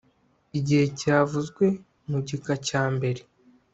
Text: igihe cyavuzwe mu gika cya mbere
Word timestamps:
igihe 0.59 0.85
cyavuzwe 0.99 1.65
mu 2.09 2.19
gika 2.27 2.53
cya 2.67 2.83
mbere 2.95 3.21